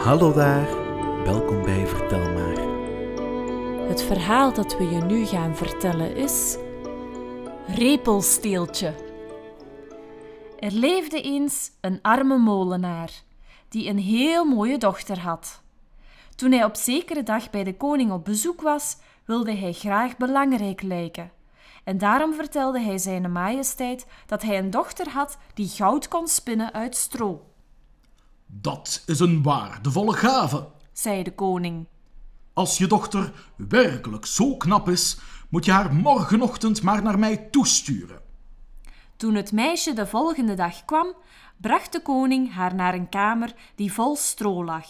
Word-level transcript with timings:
Hallo 0.00 0.32
daar, 0.32 0.68
welkom 1.24 1.62
bij 1.62 1.86
Vertel 1.86 2.30
maar. 2.32 2.58
Het 3.88 4.02
verhaal 4.02 4.52
dat 4.52 4.78
we 4.78 4.84
je 4.84 5.00
nu 5.00 5.26
gaan 5.26 5.56
vertellen 5.56 6.16
is. 6.16 6.56
Repelsteeltje. 7.66 8.94
Er 10.58 10.72
leefde 10.72 11.22
eens 11.22 11.70
een 11.80 11.98
arme 12.02 12.38
molenaar 12.38 13.10
die 13.68 13.88
een 13.88 13.98
heel 13.98 14.44
mooie 14.44 14.78
dochter 14.78 15.20
had. 15.20 15.62
Toen 16.36 16.52
hij 16.52 16.64
op 16.64 16.74
zekere 16.74 17.22
dag 17.22 17.50
bij 17.50 17.64
de 17.64 17.76
koning 17.76 18.12
op 18.12 18.24
bezoek 18.24 18.60
was, 18.60 18.96
wilde 19.24 19.54
hij 19.54 19.72
graag 19.72 20.16
belangrijk 20.16 20.82
lijken. 20.82 21.30
En 21.84 21.98
daarom 21.98 22.34
vertelde 22.34 22.80
hij 22.80 22.98
zijn 22.98 23.32
majesteit 23.32 24.06
dat 24.26 24.42
hij 24.42 24.58
een 24.58 24.70
dochter 24.70 25.08
had 25.08 25.38
die 25.54 25.68
goud 25.68 26.08
kon 26.08 26.28
spinnen 26.28 26.72
uit 26.72 26.96
stro. 26.96 27.49
Dat 28.60 29.02
is 29.06 29.20
een 29.20 29.42
waardevolle 29.42 30.12
gave. 30.12 30.68
zei 30.92 31.22
de 31.22 31.34
koning. 31.34 31.86
Als 32.52 32.78
je 32.78 32.86
dochter 32.86 33.32
werkelijk 33.56 34.26
zo 34.26 34.56
knap 34.56 34.88
is, 34.88 35.18
moet 35.48 35.64
je 35.64 35.72
haar 35.72 35.94
morgenochtend 35.94 36.82
maar 36.82 37.02
naar 37.02 37.18
mij 37.18 37.36
toesturen. 37.36 38.20
Toen 39.16 39.34
het 39.34 39.52
meisje 39.52 39.92
de 39.92 40.06
volgende 40.06 40.54
dag 40.54 40.84
kwam, 40.84 41.14
bracht 41.56 41.92
de 41.92 42.02
koning 42.02 42.52
haar 42.52 42.74
naar 42.74 42.94
een 42.94 43.08
kamer 43.08 43.54
die 43.74 43.92
vol 43.92 44.16
stro 44.16 44.64
lag. 44.64 44.86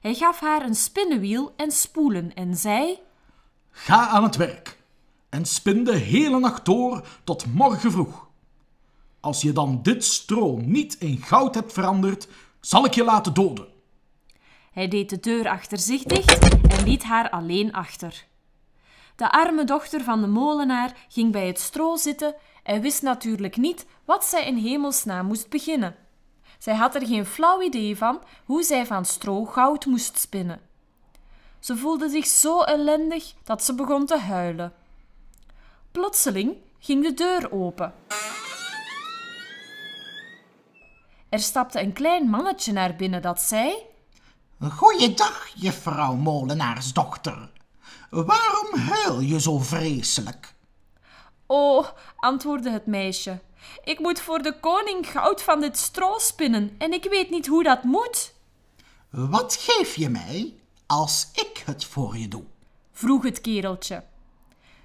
Hij 0.00 0.14
gaf 0.14 0.40
haar 0.40 0.62
een 0.62 0.74
spinnenwiel 0.74 1.52
en 1.56 1.70
spoelen 1.70 2.34
en 2.34 2.56
zei: 2.56 2.98
Ga 3.70 4.08
aan 4.08 4.22
het 4.22 4.36
werk 4.36 4.82
en 5.28 5.44
spin 5.44 5.84
de 5.84 5.96
hele 5.96 6.38
nacht 6.38 6.64
door 6.64 7.06
tot 7.24 7.54
morgen 7.54 7.90
vroeg. 7.90 8.28
Als 9.20 9.42
je 9.42 9.52
dan 9.52 9.82
dit 9.82 10.04
stro 10.04 10.56
niet 10.56 10.94
in 10.98 11.22
goud 11.22 11.54
hebt 11.54 11.72
veranderd, 11.72 12.28
zal 12.60 12.84
ik 12.84 12.94
je 12.94 13.04
laten 13.04 13.34
doden. 13.34 13.66
Hij 14.72 14.88
deed 14.88 15.10
de 15.10 15.20
deur 15.20 15.48
achter 15.48 15.78
zich 15.78 16.02
dicht 16.02 16.48
en 16.68 16.84
liet 16.84 17.04
haar 17.04 17.30
alleen 17.30 17.72
achter. 17.72 18.26
De 19.16 19.30
arme 19.30 19.64
dochter 19.64 20.02
van 20.02 20.20
de 20.20 20.26
molenaar 20.26 20.92
ging 21.08 21.32
bij 21.32 21.46
het 21.46 21.60
stro 21.60 21.96
zitten 21.96 22.34
en 22.62 22.80
wist 22.80 23.02
natuurlijk 23.02 23.56
niet 23.56 23.86
wat 24.04 24.24
zij 24.24 24.46
in 24.46 24.56
hemelsnaam 24.56 25.26
moest 25.26 25.48
beginnen. 25.48 25.96
Zij 26.58 26.74
had 26.74 26.94
er 26.94 27.06
geen 27.06 27.26
flauw 27.26 27.62
idee 27.62 27.96
van 27.96 28.20
hoe 28.44 28.62
zij 28.62 28.86
van 28.86 29.04
stro 29.04 29.44
goud 29.44 29.86
moest 29.86 30.18
spinnen. 30.18 30.60
Ze 31.58 31.76
voelde 31.76 32.08
zich 32.08 32.26
zo 32.26 32.62
ellendig 32.62 33.34
dat 33.44 33.64
ze 33.64 33.74
begon 33.74 34.06
te 34.06 34.18
huilen. 34.18 34.72
Plotseling 35.92 36.56
ging 36.78 37.04
de 37.04 37.14
deur 37.14 37.52
open. 37.52 37.94
Er 41.36 41.42
stapte 41.42 41.80
een 41.80 41.92
klein 41.92 42.28
mannetje 42.28 42.72
naar 42.72 42.96
binnen 42.96 43.22
dat 43.22 43.40
zei: 43.40 43.74
Goeiedag, 44.60 45.48
juffrouw 45.54 46.14
Molenaarsdochter. 46.14 47.50
Waarom 48.10 48.74
huil 48.78 49.20
je 49.20 49.40
zo 49.40 49.58
vreselijk? 49.58 50.54
Oh, 51.46 51.86
antwoordde 52.16 52.70
het 52.70 52.86
meisje. 52.86 53.40
Ik 53.84 53.98
moet 53.98 54.20
voor 54.20 54.42
de 54.42 54.60
koning 54.60 55.10
goud 55.10 55.42
van 55.42 55.60
dit 55.60 55.78
stro 55.78 56.18
spinnen 56.18 56.74
en 56.78 56.92
ik 56.92 57.04
weet 57.04 57.30
niet 57.30 57.46
hoe 57.46 57.62
dat 57.62 57.82
moet. 57.82 58.34
Wat 59.10 59.56
geef 59.60 59.94
je 59.94 60.08
mij 60.08 60.54
als 60.86 61.28
ik 61.32 61.62
het 61.66 61.84
voor 61.84 62.16
je 62.16 62.28
doe? 62.28 62.44
vroeg 62.92 63.22
het 63.22 63.40
kereltje. 63.40 64.04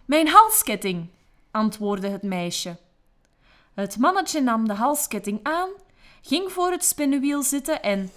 Mijn 0.06 0.28
halsketting, 0.28 1.10
antwoordde 1.52 2.10
het 2.10 2.24
meisje. 2.24 2.78
Het 3.74 3.98
mannetje 3.98 4.42
nam 4.42 4.68
de 4.68 4.74
halsketting 4.74 5.40
aan, 5.44 5.70
ging 6.22 6.52
voor 6.52 6.72
het 6.72 6.86
spinnenwiel 6.86 7.44
zitten 7.44 7.82
en. 7.84 8.12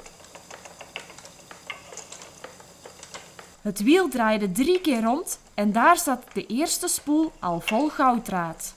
Het 3.60 3.82
wiel 3.82 4.09
draaide 4.09 4.53
drie 4.53 4.81
keer 4.81 5.03
rond 5.03 5.38
en 5.54 5.72
daar 5.72 5.98
zat 5.98 6.25
de 6.32 6.47
eerste 6.47 6.88
spoel 6.88 7.32
al 7.38 7.60
vol 7.60 7.88
gouddraad. 7.88 8.75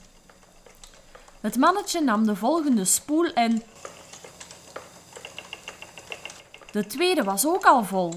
Het 1.40 1.56
mannetje 1.56 2.00
nam 2.00 2.26
de 2.26 2.36
volgende 2.36 2.84
spoel 2.84 3.32
en. 3.32 3.62
De 6.72 6.86
tweede 6.86 7.22
was 7.22 7.46
ook 7.46 7.64
al 7.64 7.84
vol. 7.84 8.12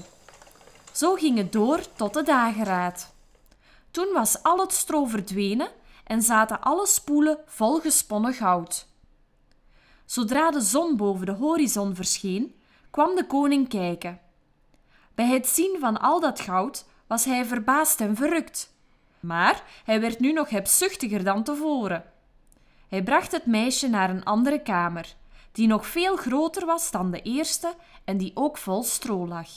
Zo 0.92 1.14
ging 1.14 1.38
het 1.38 1.52
door 1.52 1.80
tot 1.96 2.14
de 2.14 2.22
dageraad. 2.22 3.12
Toen 3.90 4.12
was 4.12 4.42
al 4.42 4.58
het 4.58 4.72
stro 4.72 5.04
verdwenen 5.04 5.68
en 6.04 6.22
zaten 6.22 6.60
alle 6.60 6.86
spoelen 6.86 7.38
vol 7.46 7.80
gesponnen 7.80 8.34
goud. 8.34 8.86
Zodra 10.12 10.50
de 10.50 10.60
zon 10.60 10.96
boven 10.96 11.26
de 11.26 11.32
horizon 11.32 11.94
verscheen, 11.94 12.54
kwam 12.90 13.14
de 13.14 13.26
koning 13.26 13.68
kijken. 13.68 14.20
Bij 15.14 15.26
het 15.26 15.46
zien 15.46 15.76
van 15.80 16.00
al 16.00 16.20
dat 16.20 16.40
goud 16.40 16.84
was 17.06 17.24
hij 17.24 17.44
verbaasd 17.44 18.00
en 18.00 18.16
verrukt. 18.16 18.74
Maar 19.20 19.62
hij 19.84 20.00
werd 20.00 20.20
nu 20.20 20.32
nog 20.32 20.48
hebzuchtiger 20.48 21.24
dan 21.24 21.42
tevoren. 21.42 22.04
Hij 22.88 23.02
bracht 23.02 23.32
het 23.32 23.46
meisje 23.46 23.88
naar 23.88 24.10
een 24.10 24.24
andere 24.24 24.62
kamer, 24.62 25.14
die 25.52 25.66
nog 25.66 25.86
veel 25.86 26.16
groter 26.16 26.66
was 26.66 26.90
dan 26.90 27.10
de 27.10 27.22
eerste 27.22 27.74
en 28.04 28.16
die 28.16 28.32
ook 28.34 28.58
vol 28.58 28.82
stro 28.82 29.26
lag. 29.26 29.48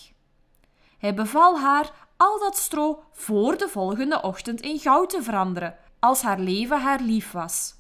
Hij 0.98 1.14
beval 1.14 1.60
haar 1.60 1.92
al 2.18 2.40
dat 2.40 2.58
stro 2.58 3.04
voor 3.12 3.58
de 3.58 3.70
volgende 3.70 4.22
ochtend 4.22 4.62
in 4.62 4.80
goud 4.80 5.10
te 5.10 5.24
veranderen, 5.24 5.76
als 6.00 6.22
haar 6.22 6.40
leven 6.40 6.82
haar 6.82 7.02
lief 7.02 7.32
was. 7.32 7.76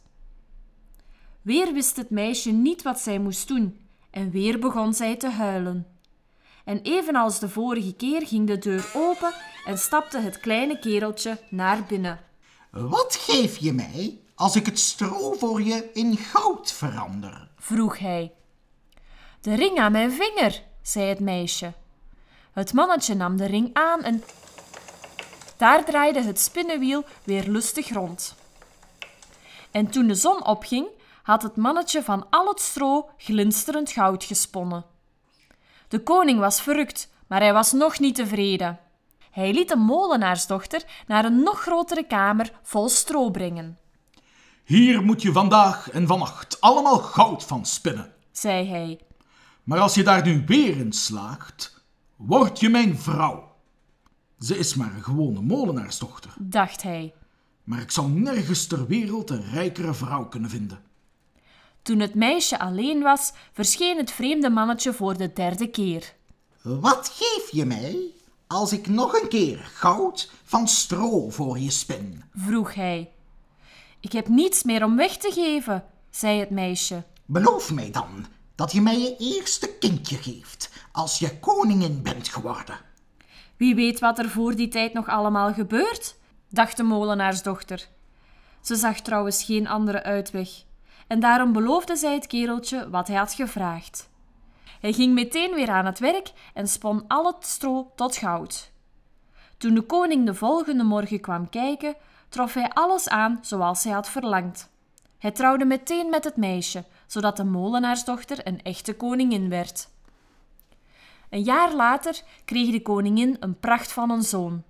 Weer 1.46 1.74
wist 1.74 1.96
het 1.96 2.10
meisje 2.10 2.52
niet 2.52 2.82
wat 2.82 3.00
zij 3.00 3.20
moest 3.20 3.48
doen, 3.48 3.80
en 4.12 4.32
weer 4.32 4.60
begon 4.60 4.94
zij 4.94 5.16
te 5.16 5.30
huilen. 5.30 5.88
En 6.64 6.82
evenals 6.82 7.40
de 7.40 7.50
vorige 7.50 7.94
keer 7.94 8.28
ging 8.28 8.48
de 8.48 8.58
deur 8.58 8.92
open 8.94 9.34
en 9.66 9.78
stapte 9.78 10.20
het 10.20 10.40
kleine 10.40 10.80
kereltje 10.80 11.40
naar 11.50 11.84
binnen. 11.84 12.20
Wat 12.72 13.16
geef 13.16 13.58
je 13.58 13.74
mij 13.74 14.20
als 14.36 14.56
ik 14.56 14.66
het 14.66 14.80
stro 14.80 15.34
voor 15.34 15.62
je 15.62 15.90
in 15.94 16.18
goud 16.18 16.72
verander? 16.72 17.48
vroeg 17.58 18.00
hij. 18.00 18.32
De 19.42 19.54
ring 19.54 19.80
aan 19.80 19.92
mijn 19.92 20.12
vinger, 20.12 20.64
zei 20.82 21.08
het 21.08 21.20
meisje. 21.20 21.74
Het 22.52 22.74
mannetje 22.74 23.16
nam 23.16 23.38
de 23.38 23.46
ring 23.46 23.70
aan 23.74 24.04
en 24.04 24.24
daar 25.58 25.86
draaide 25.86 26.22
het 26.22 26.40
spinnenwiel 26.40 27.04
weer 27.24 27.48
lustig 27.48 27.90
rond. 27.90 28.36
En 29.72 29.88
toen 29.88 30.08
de 30.08 30.16
zon 30.16 30.46
opging, 30.46 30.88
had 31.26 31.42
het 31.42 31.56
mannetje 31.56 32.04
van 32.04 32.28
al 32.30 32.48
het 32.48 32.60
stro 32.60 33.10
glinsterend 33.18 33.92
goud 33.92 34.24
gesponnen. 34.24 34.86
De 35.88 36.04
koning 36.04 36.40
was 36.40 36.62
verrukt, 36.62 37.10
maar 37.28 37.40
hij 37.40 37.54
was 37.54 37.72
nog 37.72 38.00
niet 38.00 38.16
tevreden. 38.16 38.80
Hij 39.32 39.54
liet 39.54 39.70
de 39.70 39.76
molenaarsdochter 39.76 40.84
naar 41.08 41.26
een 41.26 41.44
nog 41.44 41.62
grotere 41.62 42.04
kamer 42.08 42.52
vol 42.64 42.90
stro 42.90 43.30
brengen. 43.30 43.78
Hier 44.64 45.04
moet 45.04 45.22
je 45.22 45.32
vandaag 45.32 45.90
en 45.92 46.08
vannacht 46.08 46.62
allemaal 46.62 46.98
goud 46.98 47.44
van 47.44 47.66
spinnen. 47.66 48.14
zei 48.32 48.70
hij. 48.70 49.00
Maar 49.64 49.80
als 49.80 49.96
je 49.96 50.04
daar 50.04 50.26
nu 50.26 50.44
weer 50.46 50.78
in 50.78 50.94
slaagt, 50.94 51.86
word 52.16 52.60
je 52.60 52.70
mijn 52.70 52.98
vrouw. 52.98 53.56
Ze 54.40 54.58
is 54.58 54.76
maar 54.76 54.94
een 54.94 55.04
gewone 55.04 55.42
molenaarsdochter, 55.42 56.34
dacht 56.40 56.82
hij. 56.82 57.14
maar 57.64 57.82
ik 57.82 57.92
zou 57.92 58.10
nergens 58.10 58.68
ter 58.68 58.88
wereld 58.88 59.30
een 59.30 59.52
rijkere 59.52 59.94
vrouw 59.94 60.28
kunnen 60.28 60.50
vinden. 60.50 60.94
Toen 61.86 62.00
het 62.00 62.16
meisje 62.16 62.60
alleen 62.60 63.02
was, 63.02 63.32
verscheen 63.54 63.98
het 63.98 64.12
vreemde 64.12 64.50
mannetje 64.50 64.94
voor 64.94 65.18
de 65.18 65.34
derde 65.34 65.68
keer. 65.68 66.14
Wat 66.62 67.12
geef 67.16 67.52
je 67.52 67.66
mij 67.66 67.98
als 68.48 68.74
ik 68.74 68.88
nog 68.88 69.22
een 69.22 69.28
keer 69.28 69.58
goud 69.74 70.32
van 70.44 70.68
stro 70.68 71.30
voor 71.30 71.60
je 71.60 71.72
spin? 71.72 72.24
vroeg 72.34 72.74
hij. 72.74 73.10
Ik 74.00 74.12
heb 74.12 74.28
niets 74.28 74.64
meer 74.64 74.84
om 74.84 74.96
weg 74.96 75.18
te 75.18 75.32
geven, 75.32 75.84
zei 76.10 76.40
het 76.40 76.50
meisje. 76.50 77.04
Beloof 77.26 77.72
mij 77.72 77.92
dan 77.92 78.26
dat 78.56 78.72
je 78.72 78.82
mij 78.82 79.00
je 79.00 79.16
eerste 79.18 79.74
kindje 79.74 80.18
geeft 80.18 80.72
als 80.92 81.20
je 81.20 81.40
koningin 81.40 82.02
bent 82.02 82.28
geworden. 82.28 82.80
Wie 83.58 83.76
weet 83.76 84.00
wat 84.00 84.20
er 84.20 84.30
voor 84.30 84.56
die 84.56 84.68
tijd 84.68 84.94
nog 84.94 85.08
allemaal 85.08 85.54
gebeurt, 85.54 86.16
dacht 86.50 86.78
de 86.78 86.84
molenaarsdochter. 86.84 87.88
Ze 88.62 88.76
zag 88.76 89.00
trouwens 89.00 89.44
geen 89.44 89.68
andere 89.68 90.04
uitweg, 90.04 90.50
en 91.08 91.20
daarom 91.20 91.54
beloofde 91.54 91.96
zij 91.96 92.14
het 92.14 92.28
kereltje 92.28 92.90
wat 92.90 93.08
hij 93.08 93.18
had 93.18 93.34
gevraagd. 93.34 94.10
Hij 94.80 94.94
ging 94.94 95.14
meteen 95.14 95.54
weer 95.54 95.70
aan 95.70 95.86
het 95.86 96.00
werk 96.00 96.32
en 96.54 96.68
spon 96.68 97.04
al 97.08 97.26
het 97.26 97.46
stro 97.46 97.92
tot 97.96 98.16
goud. 98.16 98.72
Toen 99.58 99.74
de 99.74 99.82
koning 99.82 100.26
de 100.26 100.34
volgende 100.34 100.84
morgen 100.84 101.20
kwam 101.20 101.50
kijken, 101.50 101.96
trof 102.30 102.54
hij 102.54 102.70
alles 102.74 103.10
aan 103.10 103.40
zoals 103.42 103.84
hij 103.84 103.94
had 103.94 104.10
verlangd. 104.10 104.70
Hij 105.18 105.32
trouwde 105.32 105.66
meteen 105.66 106.10
met 106.10 106.24
het 106.24 106.36
meisje, 106.36 106.84
zodat 107.08 107.38
de 107.38 107.44
molenaarsdochter 107.44 108.48
een 108.48 108.62
echte 108.64 108.96
koningin 108.96 109.50
werd. 109.50 109.90
Een 111.30 111.44
jaar 111.44 111.74
later 111.74 112.22
kreeg 112.46 112.72
de 112.72 112.82
koningin 112.82 113.38
een 113.40 113.60
pracht 113.60 113.92
van 113.92 114.10
een 114.10 114.24
zoon. 114.24 114.64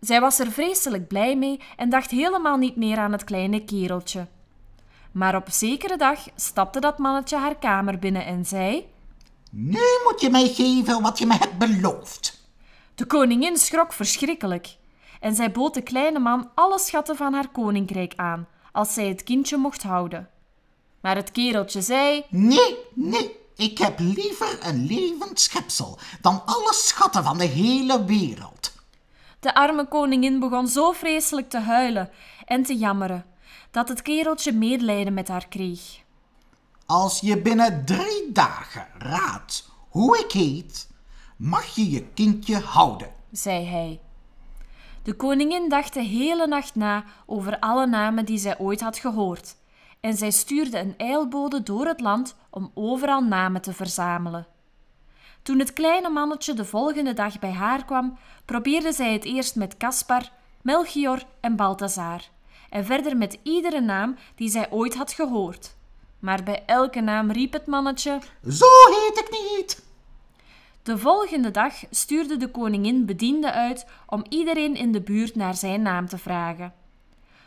Zij 0.00 0.20
was 0.20 0.38
er 0.38 0.50
vreselijk 0.50 1.08
blij 1.08 1.36
mee 1.36 1.60
en 1.76 1.88
dacht 1.88 2.10
helemaal 2.10 2.56
niet 2.56 2.76
meer 2.76 2.98
aan 2.98 3.12
het 3.12 3.24
kleine 3.24 3.64
kereltje. 3.64 4.26
Maar 5.12 5.36
op 5.36 5.46
zekere 5.50 5.96
dag 5.96 6.18
stapte 6.36 6.80
dat 6.80 6.98
mannetje 6.98 7.36
haar 7.36 7.58
kamer 7.58 7.98
binnen 7.98 8.26
en 8.26 8.46
zei: 8.46 8.88
Nu 9.50 9.80
moet 10.04 10.20
je 10.20 10.30
mij 10.30 10.48
geven 10.48 11.02
wat 11.02 11.18
je 11.18 11.26
me 11.26 11.34
hebt 11.34 11.58
beloofd. 11.58 12.48
De 12.94 13.06
koningin 13.06 13.56
schrok 13.56 13.92
verschrikkelijk 13.92 14.76
en 15.20 15.34
zij 15.34 15.52
bood 15.52 15.74
de 15.74 15.82
kleine 15.82 16.18
man 16.18 16.50
alle 16.54 16.78
schatten 16.78 17.16
van 17.16 17.32
haar 17.32 17.48
koninkrijk 17.48 18.12
aan, 18.16 18.48
als 18.72 18.94
zij 18.94 19.08
het 19.08 19.22
kindje 19.22 19.56
mocht 19.56 19.82
houden. 19.82 20.28
Maar 21.00 21.16
het 21.16 21.30
kereltje 21.30 21.82
zei: 21.82 22.24
Nee, 22.28 22.76
nee, 22.94 23.36
ik 23.56 23.78
heb 23.78 23.98
liever 23.98 24.58
een 24.62 24.86
levend 24.86 25.40
schepsel 25.40 25.98
dan 26.20 26.42
alle 26.44 26.72
schatten 26.74 27.24
van 27.24 27.38
de 27.38 27.44
hele 27.44 28.04
wereld. 28.04 28.72
De 29.40 29.54
arme 29.54 29.88
koningin 29.88 30.38
begon 30.40 30.68
zo 30.68 30.92
vreselijk 30.92 31.50
te 31.50 31.58
huilen 31.58 32.10
en 32.44 32.62
te 32.62 32.76
jammeren 32.76 33.29
dat 33.70 33.88
het 33.88 34.02
kereltje 34.02 34.52
medelijden 34.52 35.14
met 35.14 35.28
haar 35.28 35.48
kreeg. 35.48 36.02
Als 36.86 37.20
je 37.20 37.38
binnen 37.38 37.84
drie 37.84 38.32
dagen 38.32 38.86
raadt 38.98 39.70
hoe 39.88 40.18
ik 40.18 40.32
heet, 40.32 40.88
mag 41.36 41.74
je 41.74 41.90
je 41.90 42.06
kindje 42.06 42.58
houden. 42.58 43.12
zei 43.32 43.64
hij. 43.66 44.00
De 45.02 45.14
koningin 45.14 45.68
dacht 45.68 45.94
de 45.94 46.02
hele 46.02 46.46
nacht 46.46 46.74
na 46.74 47.04
over 47.26 47.58
alle 47.58 47.86
namen 47.86 48.24
die 48.24 48.38
zij 48.38 48.58
ooit 48.58 48.80
had 48.80 48.98
gehoord, 48.98 49.56
en 50.00 50.16
zij 50.16 50.30
stuurde 50.30 50.78
een 50.78 50.94
eilbode 50.96 51.62
door 51.62 51.86
het 51.86 52.00
land 52.00 52.36
om 52.50 52.70
overal 52.74 53.20
namen 53.20 53.60
te 53.60 53.72
verzamelen. 53.72 54.46
Toen 55.42 55.58
het 55.58 55.72
kleine 55.72 56.08
mannetje 56.08 56.54
de 56.54 56.64
volgende 56.64 57.12
dag 57.12 57.38
bij 57.38 57.52
haar 57.52 57.84
kwam, 57.84 58.18
probeerde 58.44 58.92
zij 58.92 59.12
het 59.12 59.24
eerst 59.24 59.56
met 59.56 59.76
Caspar, 59.76 60.30
Melchior 60.62 61.22
en 61.40 61.56
Balthazar, 61.56 62.22
en 62.70 62.84
verder 62.84 63.16
met 63.16 63.38
iedere 63.42 63.80
naam 63.80 64.16
die 64.34 64.48
zij 64.48 64.70
ooit 64.70 64.94
had 64.94 65.12
gehoord. 65.12 65.74
Maar 66.18 66.42
bij 66.42 66.62
elke 66.66 67.00
naam 67.00 67.30
riep 67.30 67.52
het 67.52 67.66
mannetje: 67.66 68.18
Zo 68.48 68.66
heet 68.90 69.18
ik 69.18 69.30
niet. 69.30 69.84
De 70.82 70.98
volgende 70.98 71.50
dag 71.50 71.74
stuurde 71.90 72.36
de 72.36 72.50
koningin 72.50 73.06
bedienden 73.06 73.52
uit 73.52 73.86
om 74.06 74.24
iedereen 74.28 74.74
in 74.74 74.92
de 74.92 75.00
buurt 75.00 75.34
naar 75.34 75.54
zijn 75.54 75.82
naam 75.82 76.06
te 76.08 76.18
vragen. 76.18 76.74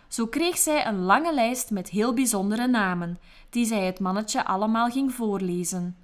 Zo 0.07 0.27
kreeg 0.27 0.57
zij 0.57 0.85
een 0.85 0.99
lange 0.99 1.33
lijst 1.33 1.71
met 1.71 1.89
heel 1.89 2.13
bijzondere 2.13 2.67
namen, 2.67 3.17
die 3.49 3.65
zij 3.65 3.85
het 3.85 3.99
mannetje 3.99 4.45
allemaal 4.45 4.89
ging 4.89 5.13
voorlezen. 5.13 5.97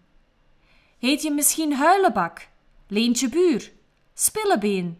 Heet 0.99 1.21
je 1.21 1.31
misschien 1.31 1.73
Huilenbak, 1.73 2.49
Leentje 2.87 3.29
Buur, 3.29 3.71
Spillebeen? 4.13 4.97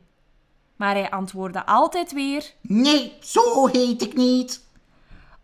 Maar 0.80 0.94
hij 0.94 1.10
antwoordde 1.10 1.66
altijd 1.66 2.12
weer. 2.14 2.54
Nee, 2.62 3.14
zo 3.22 3.68
heet 3.68 4.02
ik 4.02 4.16
niet. 4.16 4.62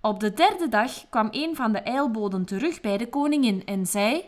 Op 0.02 0.20
de 0.20 0.34
derde 0.34 0.70
dag 0.70 1.10
kwam 1.10 1.28
een 1.32 1.56
van 1.56 1.72
de 1.72 1.80
eilboden 1.80 2.46
terug 2.46 2.82
bij 2.82 2.98
de 2.98 3.10
koningin 3.10 3.66
en 3.66 3.88
zei: 3.88 4.24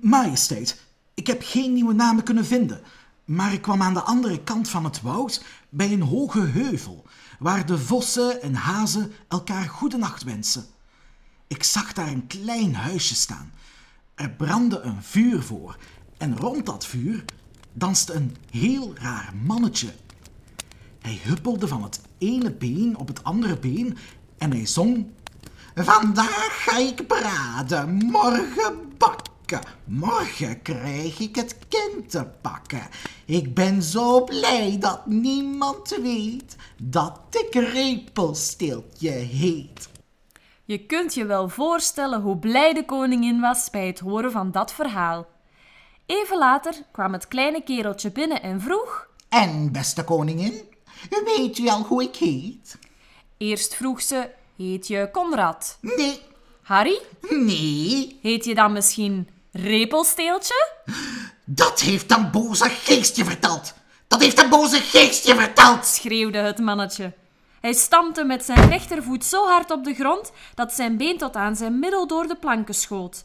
Majesteit, 0.00 0.82
ik 1.14 1.26
heb 1.26 1.42
geen 1.44 1.72
nieuwe 1.72 1.94
namen 1.94 2.22
kunnen 2.22 2.44
vinden, 2.44 2.82
maar 3.24 3.52
ik 3.52 3.62
kwam 3.62 3.82
aan 3.82 3.94
de 3.94 4.00
andere 4.00 4.42
kant 4.42 4.68
van 4.68 4.84
het 4.84 5.02
woud 5.02 5.44
bij 5.68 5.92
een 5.92 6.02
hoge 6.02 6.40
heuvel, 6.40 7.04
waar 7.38 7.66
de 7.66 7.78
vossen 7.78 8.42
en 8.42 8.54
hazen 8.54 9.12
elkaar 9.28 9.68
goedenacht 9.68 10.22
wensen. 10.22 10.66
Ik 11.46 11.62
zag 11.62 11.92
daar 11.92 12.08
een 12.08 12.26
klein 12.26 12.74
huisje 12.74 13.14
staan. 13.14 13.52
Er 14.14 14.30
brandde 14.30 14.80
een 14.80 15.02
vuur 15.02 15.42
voor 15.42 15.76
en 16.18 16.38
rond 16.38 16.66
dat 16.66 16.86
vuur 16.86 17.24
danste 17.72 18.12
een 18.12 18.36
heel 18.50 18.94
raar 18.94 19.34
mannetje. 19.44 19.94
Hij 21.06 21.20
huppelde 21.22 21.68
van 21.68 21.82
het 21.82 22.00
ene 22.18 22.52
been 22.52 22.96
op 22.98 23.08
het 23.08 23.24
andere 23.24 23.58
been 23.58 23.96
en 24.38 24.50
hij 24.50 24.66
zong 24.66 25.06
Vandaag 25.74 26.64
ga 26.64 26.78
ik 26.78 27.06
braden, 27.06 27.94
morgen 27.94 28.92
bakken. 28.98 29.60
Morgen 29.84 30.62
krijg 30.62 31.18
ik 31.18 31.36
het 31.36 31.58
kind 31.68 32.10
te 32.10 32.26
pakken. 32.40 32.82
Ik 33.24 33.54
ben 33.54 33.82
zo 33.82 34.24
blij 34.24 34.76
dat 34.80 35.06
niemand 35.06 35.98
weet 36.02 36.56
dat 36.82 37.20
ik 37.30 37.54
Repelstiltje 37.54 39.10
heet. 39.10 39.88
Je 40.64 40.86
kunt 40.86 41.14
je 41.14 41.24
wel 41.24 41.48
voorstellen 41.48 42.20
hoe 42.20 42.38
blij 42.38 42.74
de 42.74 42.84
koningin 42.84 43.40
was 43.40 43.70
bij 43.70 43.86
het 43.86 43.98
horen 43.98 44.30
van 44.32 44.50
dat 44.50 44.72
verhaal. 44.72 45.26
Even 46.06 46.38
later 46.38 46.74
kwam 46.92 47.12
het 47.12 47.28
kleine 47.28 47.62
kereltje 47.62 48.12
binnen 48.12 48.42
en 48.42 48.60
vroeg: 48.60 49.06
En, 49.28 49.72
beste 49.72 50.04
koningin, 50.04 50.74
weet 51.24 51.58
u 51.58 51.68
al 51.68 51.82
hoe 51.82 52.02
ik 52.02 52.16
heet? 52.16 52.78
Eerst 53.36 53.74
vroeg 53.74 54.02
ze: 54.02 54.28
Heet 54.56 54.86
je 54.86 55.08
Conrad? 55.12 55.78
Nee, 55.80 56.20
Harry? 56.62 57.00
nee, 57.30 58.18
Heet 58.22 58.44
je 58.44 58.54
dan 58.54 58.72
misschien 58.72 59.28
Repelsteeltje? 59.52 60.68
dat 61.44 61.80
heeft 61.80 62.10
een 62.12 62.30
boze 62.30 62.68
geest 62.68 63.16
je 63.16 63.24
verteld. 63.24 63.74
Dat 64.08 64.20
heeft 64.22 64.42
een 64.42 64.48
boze 64.48 64.80
geest 64.80 65.26
je 65.26 65.34
verteld. 65.34 65.86
schreeuwde 65.86 66.38
het 66.38 66.58
mannetje. 66.58 67.12
Hij 67.60 67.72
stampte 67.72 68.24
met 68.24 68.44
zijn 68.44 68.68
rechtervoet 68.68 69.24
zo 69.24 69.44
hard 69.46 69.70
op 69.70 69.84
de 69.84 69.94
grond 69.94 70.32
dat 70.54 70.72
zijn 70.72 70.96
been 70.96 71.18
tot 71.18 71.36
aan 71.36 71.56
zijn 71.56 71.78
middel 71.78 72.06
door 72.06 72.26
de 72.26 72.36
planken 72.36 72.74
schoot. 72.74 73.24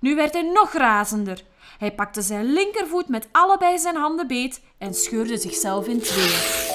Nu 0.00 0.14
werd 0.14 0.32
hij 0.32 0.42
nog 0.42 0.72
razender. 0.72 1.42
Hij 1.78 1.92
pakte 1.92 2.22
zijn 2.22 2.52
linkervoet 2.52 3.08
met 3.08 3.28
allebei 3.32 3.78
zijn 3.78 3.96
handen 3.96 4.26
beet 4.26 4.60
en 4.78 4.94
scheurde 4.94 5.36
zichzelf 5.38 5.86
in 5.86 6.00
tweeën. 6.00 6.69